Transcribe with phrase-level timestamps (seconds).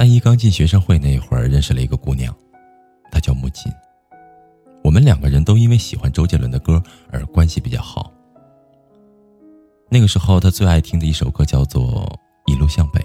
[0.00, 2.34] 大一刚进学生会那会儿，认识了一个姑娘，
[3.12, 3.70] 她叫木槿。
[4.82, 8.10] 我们两个人都因为喜欢周杰伦的歌而关系比较好。
[9.90, 12.18] 那个时候，她最爱听的一首歌叫做
[12.50, 12.98] 《一路向北》，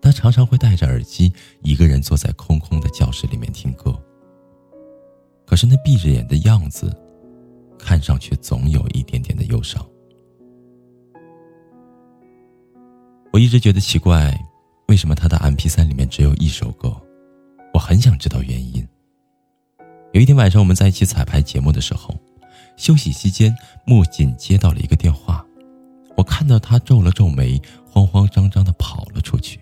[0.00, 1.32] 她常常会戴着耳机，
[1.62, 3.92] 一个人坐在空空的教室里面听歌。
[5.44, 6.96] 可是那闭着眼的样子，
[7.76, 9.84] 看上去总有一点点的忧伤。
[13.32, 14.32] 我一直觉得奇怪。
[14.88, 16.94] 为什么他的 M P 三里面只有一首歌？
[17.74, 18.86] 我很想知道原因。
[20.12, 22.14] 有一天晚上，我们在一起彩排节目的时候，
[22.76, 25.44] 休息期间，木槿接到了一个电话，
[26.16, 29.58] 我看到他皱了皱眉，慌慌张张的跑了出去。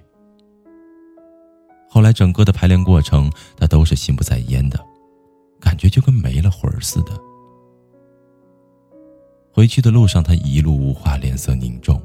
[1.89, 4.78] 后来整个的排练过程，他都是心不在焉的，
[5.58, 7.19] 感觉就跟没了魂似的。
[9.52, 12.00] 回去的路上，他一路无话，脸色凝重。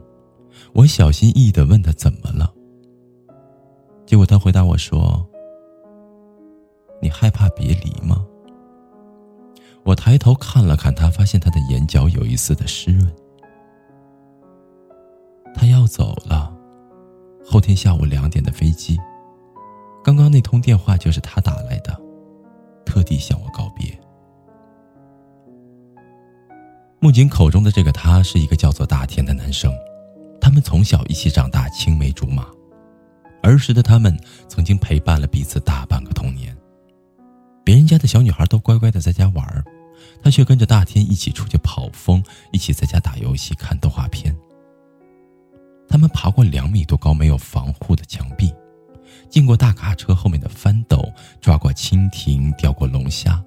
[0.73, 2.53] 我小心翼翼的问他怎么了。
[4.09, 5.23] 结果他回答我说
[6.99, 8.25] ：“你害怕别离吗？”
[9.85, 13.07] 我抬头看了看他，发现他的眼角有一丝的湿润。
[15.53, 16.51] 他要走了，
[17.45, 18.97] 后天下午两点的飞机。
[20.03, 21.95] 刚刚那通电话就是他打来的，
[22.83, 23.95] 特地向我告别。
[26.99, 29.71] 木槿口中的这个他是一个叫做大田的男生，
[30.41, 32.47] 他们从小一起长大，青梅竹马。
[33.41, 34.17] 儿时的他们
[34.47, 36.55] 曾经陪伴了彼此大半个童年。
[37.63, 39.63] 别人家的小女孩都乖乖的在家玩
[40.23, 44.35] 他却跟着大天一起出去跑疯，一起在家打游戏、看动画片。
[45.87, 48.53] 他们爬过两米多高没有防护的墙壁，
[49.29, 51.11] 进过大卡车后面的翻斗，
[51.41, 53.43] 抓过蜻蜓，钓过龙虾。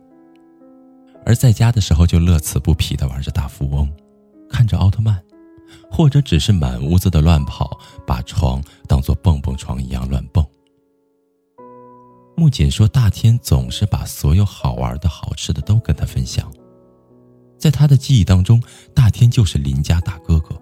[1.24, 3.88] 而在家的时候就乐此不疲的玩着大富翁，
[4.48, 5.22] 看着奥特曼。
[5.90, 10.44] 或者只是满屋子的乱跑，把床当做蹦蹦床一样乱蹦。
[12.34, 16.50] 木槿说：“大天总是把所有好玩的好吃的都跟他分享，
[17.58, 18.60] 在他的记忆当中，
[18.94, 20.60] 大天就是邻家大哥哥，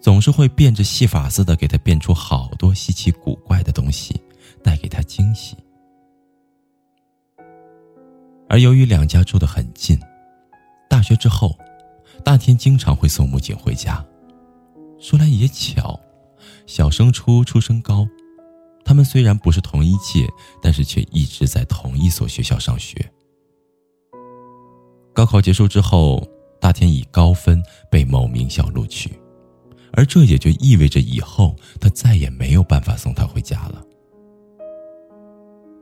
[0.00, 4.18] 总是会变着戏法似的给他变出好多稀奇古怪的东西，
[4.62, 5.56] 带给他惊喜。
[8.48, 9.98] 而由于两家住得很近，
[10.88, 11.56] 大学之后，
[12.24, 14.04] 大天经常会送木槿回家。”
[15.04, 16.00] 说来也巧，
[16.66, 18.08] 小升初，初升高，
[18.86, 20.26] 他们虽然不是同一届，
[20.62, 23.12] 但是却一直在同一所学校上学。
[25.12, 26.26] 高考结束之后，
[26.58, 29.12] 大天以高分被某名校录取，
[29.92, 33.84] 而这也就意味着以后他再也没有办法送他回家了。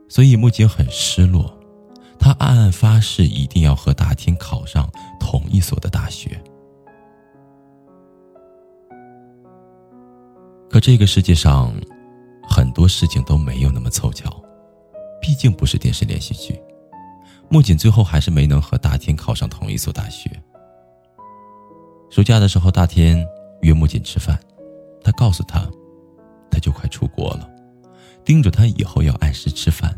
[0.09, 1.57] 所以木槿很失落，
[2.19, 6.43] 他暗暗发誓一定要和大天考上同一所的大学。
[10.73, 11.71] 可这个世界上，
[12.49, 14.43] 很多事情都没有那么凑巧，
[15.21, 16.59] 毕竟不是电视连续剧。
[17.47, 20.31] 木槿最后还是没能和大天考上同一所大学。
[22.09, 23.23] 暑假的时候，大天
[23.61, 24.35] 约木槿吃饭，
[25.03, 25.63] 他告诉他，
[26.49, 27.47] 他就快出国了，
[28.25, 29.95] 叮嘱他以后要按时吃饭，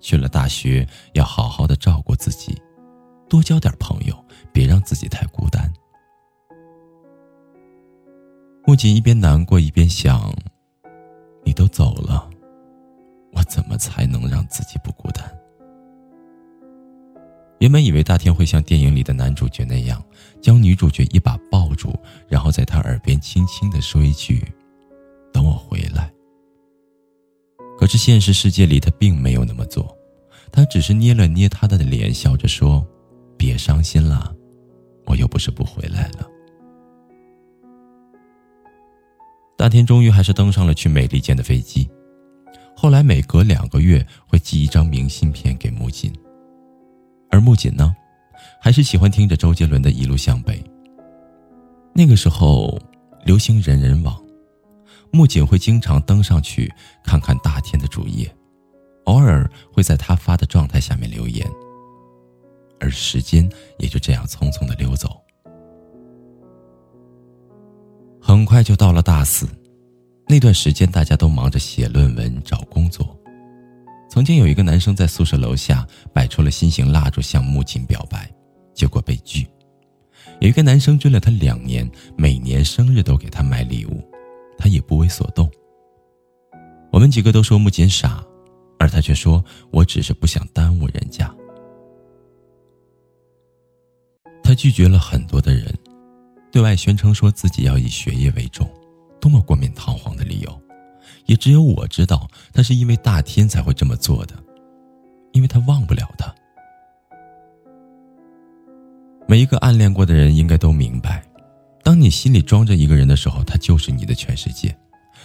[0.00, 2.56] 去了大学要好好的照顾自己，
[3.28, 4.16] 多交点朋友，
[4.54, 5.70] 别让自己太孤单。
[8.66, 10.34] 木槿一边难过一边想
[11.44, 12.30] ：“你都走了，
[13.32, 15.22] 我怎么才能让自己不孤单？”
[17.60, 20.02] 原本以为大天会像电影里的男主角那样，
[20.40, 21.94] 将女主角一把抱住，
[22.26, 24.42] 然后在她耳边轻轻的说一句
[25.30, 26.10] ：“等我回来。”
[27.78, 29.94] 可是现实世界里，他并没有那么做，
[30.50, 32.86] 他只是捏了捏她的脸，笑着说
[33.36, 34.34] ：“别伤心了，
[35.04, 36.26] 我又不是不回来了。”
[39.56, 41.88] 大天终于还是登上了去美利坚的飞机，
[42.76, 46.12] 后来每隔两个月会寄一张明信片给木槿，
[47.30, 47.94] 而木槿呢，
[48.60, 50.62] 还是喜欢听着周杰伦的一路向北。
[51.94, 52.78] 那个时候
[53.24, 54.20] 流行人人网，
[55.12, 56.70] 木槿会经常登上去
[57.04, 58.30] 看看大天的主页，
[59.04, 61.48] 偶尔会在他发的状态下面留言，
[62.80, 63.48] 而时间
[63.78, 65.23] 也就这样匆匆的溜走。
[68.26, 69.46] 很快就到了大四，
[70.26, 73.14] 那段时间大家都忙着写论文、找工作。
[74.08, 78.32] 曾经有一个男生在宿舍楼下摆出了心形蜡烛向木槿表白，
[78.72, 79.46] 结果被拒。
[80.40, 81.86] 有一个男生追了她两年，
[82.16, 84.02] 每年生日都给她买礼物，
[84.56, 85.50] 她也不为所动。
[86.90, 88.24] 我们几个都说木槿傻，
[88.78, 91.30] 而他却说我只是不想耽误人家。
[94.42, 95.66] 他拒绝了很多的人，
[96.54, 98.64] 对外宣称说自己要以学业为重，
[99.20, 100.62] 多么冠冕堂皇的理由！
[101.26, 104.36] 也只有我知道，他是因为大天才会这么做的，
[105.32, 106.32] 因为他忘不了他。
[109.26, 111.24] 每一个暗恋过的人应该都明白，
[111.82, 114.72] 当你心里装着一个人的时候，他就是你的全世界。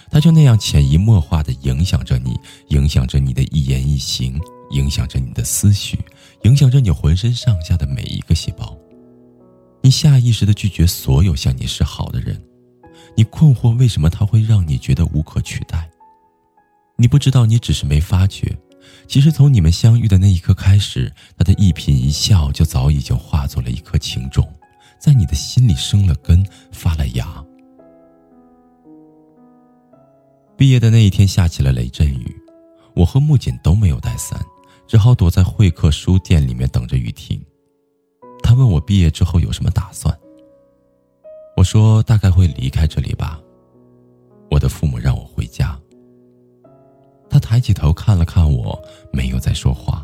[0.09, 2.35] 他就那样潜移默化的影响着你，
[2.69, 4.41] 影响着你的一言一行，
[4.71, 5.99] 影响着你的思绪，
[6.41, 8.58] 影响着你浑身上下的每一个细胞。
[9.81, 12.41] 你下意识的拒绝所有向你示好的人，
[13.15, 15.89] 你困惑为什么他会让你觉得无可取代。
[16.97, 18.57] 你不知道，你只是没发觉，
[19.07, 24.45] 其实从你们相遇的那一刻开始，他的一颦一笑就早已经化作了一颗情种，
[24.99, 27.25] 在你的心里生了根，发了芽。
[30.57, 32.35] 毕业的那一天下起了雷阵雨，
[32.93, 34.37] 我和木槿都没有带伞，
[34.85, 37.41] 只好躲在会客书店里面等着雨停。
[38.49, 40.11] 他问我毕业之后有什么打算，
[41.55, 43.39] 我说大概会离开这里吧。
[44.49, 45.79] 我的父母让我回家。
[47.29, 48.81] 他抬起头看了看我，
[49.13, 50.03] 没有再说话。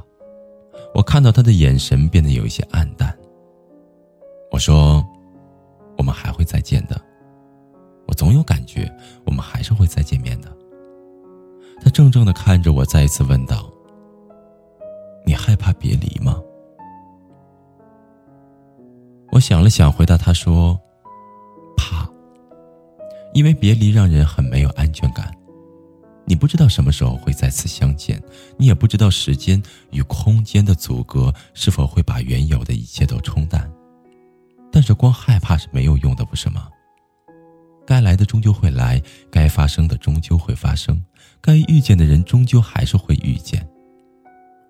[0.94, 3.18] 我看到他的眼神变得有一些黯淡。
[4.52, 5.04] 我说，
[5.98, 7.02] 我们还会再见的。
[8.08, 8.88] 我总有感觉，
[9.26, 10.56] 我们还是会再见面的。
[11.82, 13.68] 他怔怔的看着我，再一次问道
[15.26, 16.40] ：“你害怕别离吗？”
[19.36, 20.80] 我想了想，回答他说
[21.76, 22.10] ：“怕，
[23.34, 25.30] 因为别离让人很没有安全感。
[26.26, 28.24] 你不知道什么时候会再次相见，
[28.58, 29.62] 你也不知道时间
[29.92, 33.70] 与空间的阻隔是否会把原有的一切都冲淡。
[34.72, 36.70] 但是光害怕是没有用的，不是吗？”
[37.86, 41.04] 该来的终究会来，该发生的终究会发生，
[41.42, 43.68] 该遇见的人终究还是会遇见，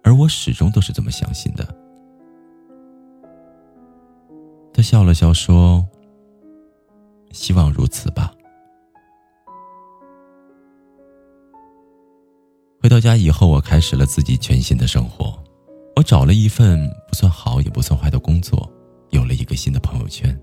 [0.04, 1.85] 而我始终都是这么相信的。
[4.76, 5.88] 他笑了笑说
[7.32, 8.34] ：“希望如此吧。”
[12.84, 15.42] 回到家以后，我开始了自己全新的生活。
[15.96, 18.70] 我找了一份不算好也不算坏的工作，
[19.12, 20.38] 有了一个新的朋友圈。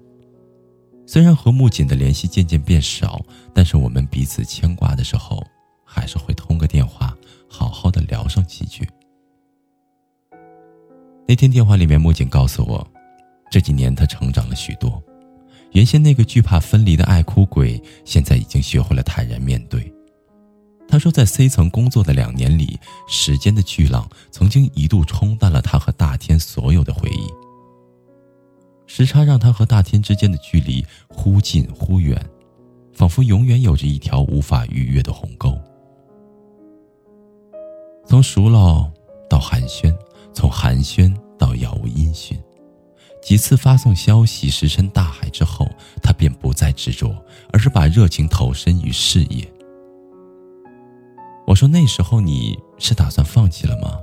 [1.06, 3.20] 虽然和木槿的联系渐渐变少，
[3.52, 5.46] 但是我们彼此牵挂的时候，
[5.84, 7.14] 还是会通个电话，
[7.50, 8.88] 好好的聊上几句。
[11.28, 12.91] 那天电话里面，木槿告诉我，
[13.52, 15.00] 这几年他成长了许多，
[15.72, 19.92] 原先那个惧怕分离的爱哭鬼，现在已经学会了坦然面对。
[20.88, 27.28] 他说，在 C 层工作的两年里，时间的巨浪曾经一度冲淡了他和大天所有的回忆。
[28.86, 32.18] 时差让他和大天之间的距离忽近忽远，
[32.94, 35.54] 仿佛永远有着一条无法逾越的鸿沟。
[38.06, 38.90] 从熟络
[39.28, 39.94] 到寒暄，
[40.32, 42.38] 从寒暄到杳无音讯，
[43.22, 45.66] 几次发送消息石沉大海之后，
[46.02, 47.14] 他便不再执着，
[47.52, 49.48] 而是把热情投身于事业。
[51.46, 53.98] 我说：“那时候你是打算放弃了吗？”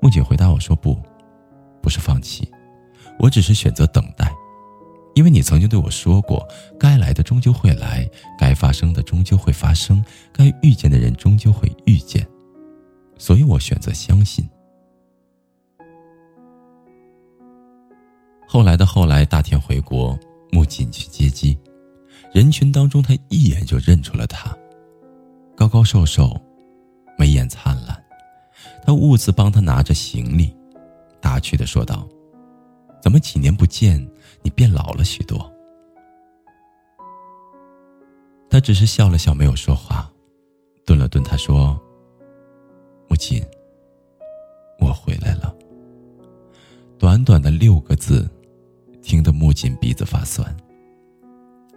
[0.00, 0.96] 木槿回答我说：“不，
[1.82, 2.48] 不是放弃。”
[3.18, 4.32] 我只是选择等待，
[5.16, 6.46] 因为你曾经对我说过，
[6.78, 12.24] 该来的终究会来，该发生的终究会发生，该遇见的人终究会遇见，
[13.18, 14.48] 所以我选择相信。
[18.50, 20.18] 后来的后来，大田回国，
[20.50, 21.56] 木槿去接机，
[22.32, 24.56] 人群当中，他一眼就认出了他，
[25.54, 26.34] 高高瘦瘦，
[27.18, 28.02] 眉眼灿烂，
[28.86, 30.56] 他兀自帮他拿着行李，
[31.20, 32.08] 打趣的说道。
[33.02, 34.00] 怎么几年不见，
[34.42, 35.52] 你变老了许多？
[38.48, 40.10] 他只是笑了笑，没有说话，
[40.86, 41.78] 顿了顿，他说
[43.08, 43.44] ：“母亲，
[44.80, 45.54] 我回来了。”
[46.98, 48.28] 短短的六个字，
[49.08, 50.54] 听得木槿鼻子发酸。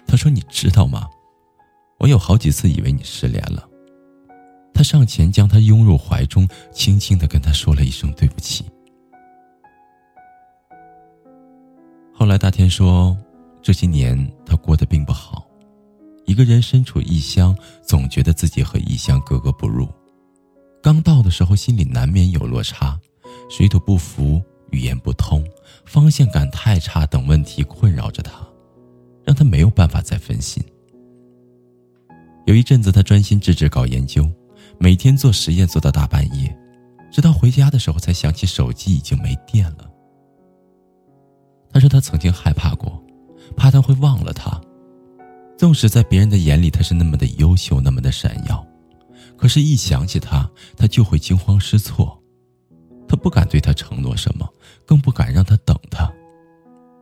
[0.06, 1.08] 他说：“你知道吗？
[1.98, 3.66] 我有好几次以为你失联了。”
[4.76, 8.66] 他上前将他拥入怀中，轻轻的跟他说了一声对不起。
[12.14, 13.18] 后来大天说，
[13.62, 15.48] 这些年他过得并不好，
[16.26, 19.88] 一个人身处异乡，总觉得自己和异乡格格不入。
[20.84, 23.00] 刚到的时候，心里难免有落差，
[23.50, 25.46] 水土不服、语言不通、
[25.86, 28.32] 方向感太差等问题困扰着他。
[29.24, 30.64] 让他没有办法再分心。
[32.48, 34.28] 有一阵子，他专心致志搞研究，
[34.80, 36.54] 每天做实验做到大半夜，
[37.12, 39.90] 直到回家的时候才想起手机已经没电了。
[41.72, 43.02] 他说他曾经害怕过，
[43.56, 44.60] 怕他会忘了他。
[45.56, 48.66] 纵使在别人的眼里他是那么的优秀，那么的闪耀，
[49.38, 52.21] 可是，一想起他，他就会惊慌失措。
[53.12, 54.50] 他不敢对他承诺什么，
[54.86, 56.10] 更不敢让他等他，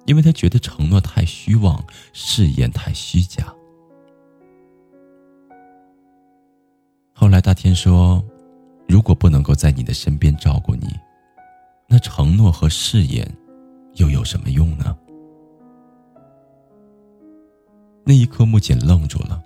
[0.07, 3.53] 因为他觉得承诺太虚妄，誓言太虚假。
[7.13, 8.25] 后来大天说
[8.89, 10.87] ：“如果不能够在你的身边照顾你，
[11.87, 13.31] 那承诺和誓言
[13.93, 14.97] 又有什么用呢？”
[18.03, 19.39] 那一刻，木槿愣住了。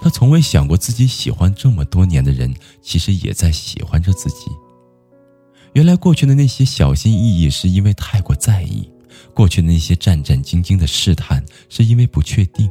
[0.00, 4.52] 他从未想过，自己喜欢这么多年的人，其实也在喜欢着自己。
[5.74, 8.88] 原来，过去的那些小心翼翼，是因为太过在意；
[9.34, 12.70] 过去的那些战战兢兢的试探，是因为不确定。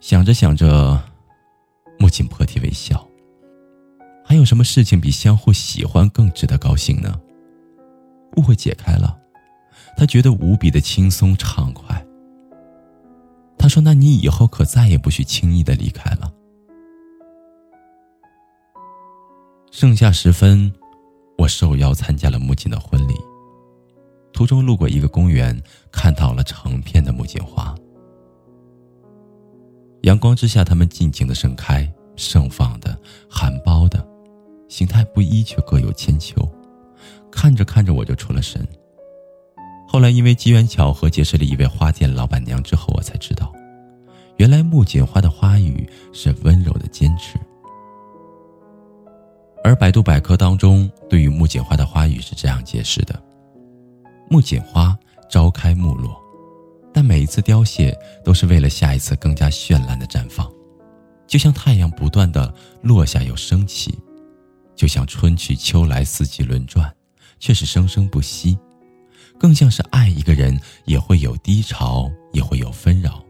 [0.00, 1.02] 想着想着。
[1.98, 3.08] 木槿破涕为笑。
[4.22, 7.18] 还有什么事情比相互喜欢更值得高兴呢？
[8.36, 9.18] 误会解开了，
[9.96, 12.04] 他觉得无比的轻松畅快。
[13.56, 16.30] 他说：“那你以后可再也不许轻易的离开了。”
[19.70, 20.72] 盛夏时分，
[21.36, 23.14] 我受邀参加了木槿的婚礼。
[24.32, 27.74] 途中路过一个公园，看到了成片的木槿花。
[30.02, 32.96] 阳光之下，它们尽情的盛开，盛放的、
[33.28, 34.06] 含苞的，
[34.68, 36.36] 形态不一，却各有千秋。
[37.30, 38.66] 看着看着，我就出了神。
[39.86, 43.52] 后来因为机缘巧合结识了一位花店老板娘之后，我才知道，
[44.36, 47.38] 原来木槿花的花语是温柔的坚持。
[49.66, 53.20] 而百度百科当中对于木槿花的花语是这样解释的：
[54.30, 54.96] 木槿花
[55.28, 56.16] 朝开暮落。
[56.94, 57.92] 但每一次凋谢，
[58.24, 60.48] 都是为了下一次更加绚烂的绽放，
[61.26, 63.98] 就像太阳不断的落下又升起，
[64.76, 66.88] 就像春去秋来四季轮转，
[67.40, 68.56] 却是生生不息，
[69.36, 73.20] 更像是爱一个人也会有低潮，也会有纷扰，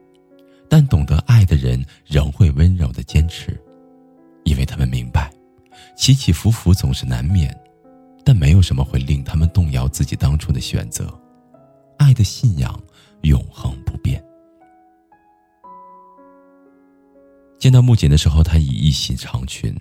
[0.69, 3.59] 但懂得爱的人仍会温柔的坚持，
[4.45, 5.33] 因为他们明白，
[5.97, 7.57] 起起伏伏总是难免，
[8.25, 11.13] 但没有什么会令他们动摇自己当初的选择，
[11.99, 12.79] 爱的信仰。
[13.23, 14.23] 永恒不变。
[17.59, 19.75] 见到木槿的时候，她已一袭长裙，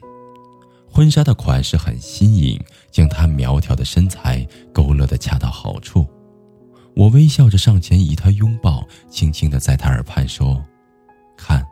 [0.90, 2.60] 婚纱的款式很新颖，
[2.90, 6.08] 将她苗条的身材勾勒的恰到好处。
[6.96, 10.64] 我微笑着上前与她拥抱，轻轻的在她耳畔说
[11.38, 11.64] ：“看，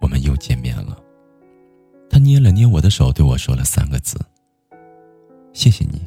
[0.00, 0.98] 我们又见面了。”
[2.08, 4.18] 他捏了捏我的手，对我说了三个字
[5.52, 6.00] ：“谢谢你。”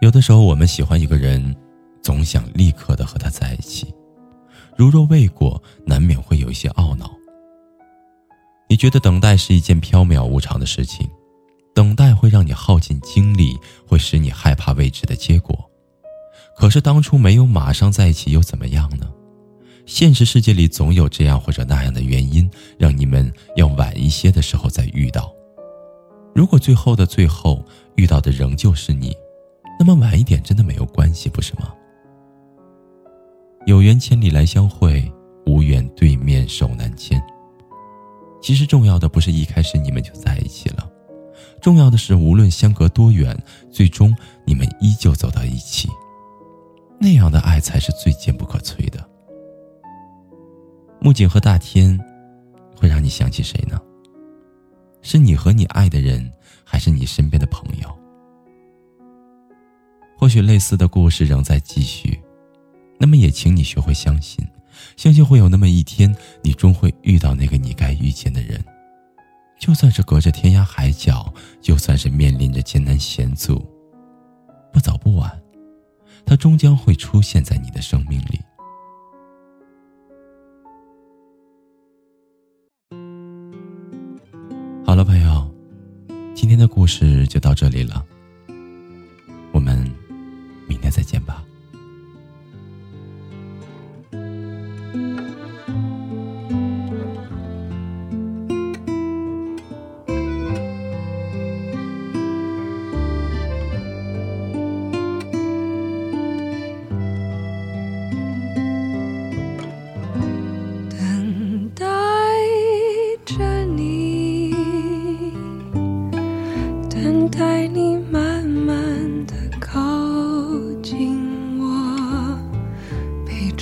[0.00, 1.54] 有的时候，我们喜欢一个人。
[2.02, 3.94] 总想立刻的和他在一起，
[4.76, 7.08] 如若未果，难免会有一些懊恼。
[8.68, 11.08] 你觉得等待是一件飘渺无常的事情，
[11.72, 15.56] 等待会让你耗尽精力，会使你害怕未知的结果。
[16.56, 19.11] 可是当初没有马上在一起又怎么样呢？
[19.92, 25.30] 现实世界里总有这样或者那样的原因，让你们要晚一些的时候再遇到。
[26.34, 27.62] 如果最后的最后
[27.96, 29.14] 遇到的仍旧是你，
[29.78, 31.74] 那么晚一点真的没有关系，不是吗？
[33.66, 35.12] 有缘千里来相会，
[35.44, 37.22] 无缘对面手难牵。
[38.40, 40.90] 其实重要的不是一开始你们就在一起了，
[41.60, 43.38] 重要的是无论相隔多远，
[43.70, 45.86] 最终你们依旧走到一起。
[46.98, 49.11] 那样的爱才是最坚不可摧的。
[51.04, 51.98] 木槿和大天，
[52.76, 53.76] 会让你想起谁呢？
[55.02, 56.32] 是你和你爱的人，
[56.62, 57.98] 还是你身边的朋友？
[60.16, 62.16] 或许类似的故事仍在继续。
[63.00, 64.46] 那么也请你学会相信，
[64.96, 68.64] 相信会有那么一天，你终会遇到那个你该遇见的人。
[69.58, 73.60] 就算是隔着天涯海角，就算是面临着艰难险阻，
[74.72, 75.36] 不早不晚，
[76.24, 78.40] 他终将会出现在你的生命里。
[84.92, 85.50] 好了，朋友，
[86.34, 88.04] 今天的故事就到这里了，
[89.50, 89.90] 我们
[90.68, 91.41] 明天再见吧。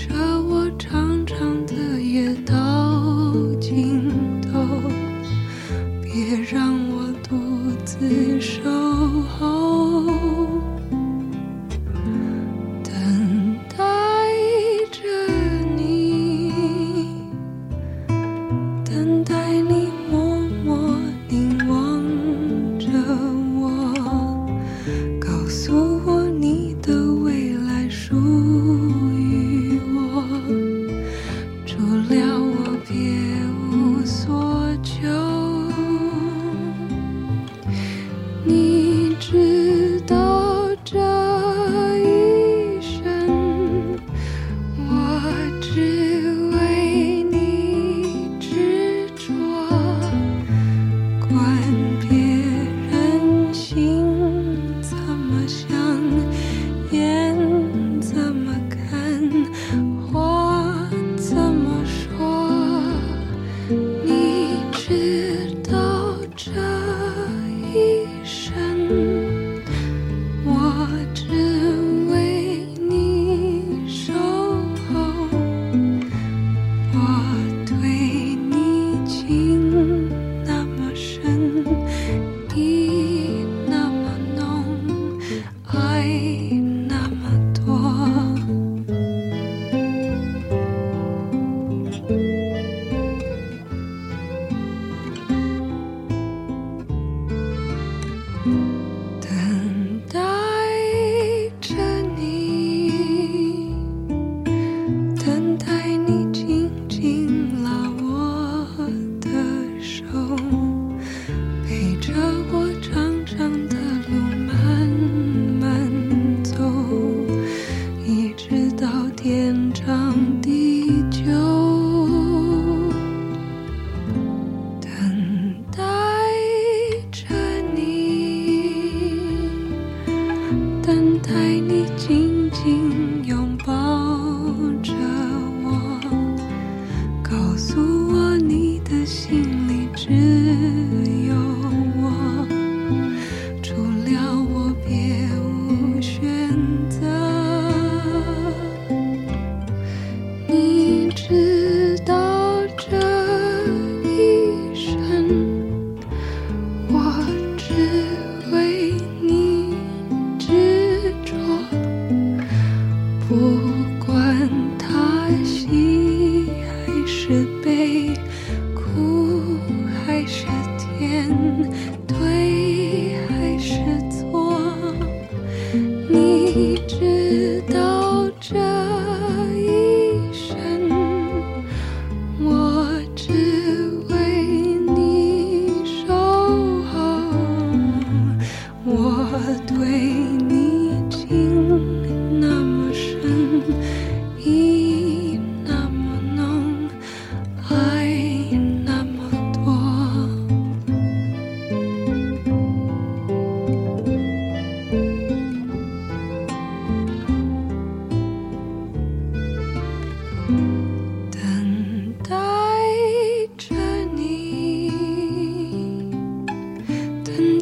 [0.07, 0.30] true.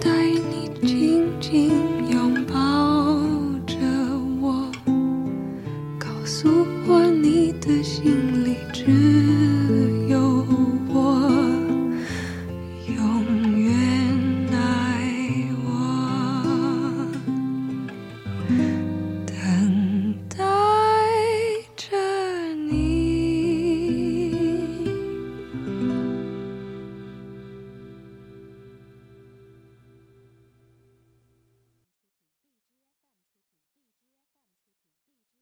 [0.08, 1.97] 在你静静。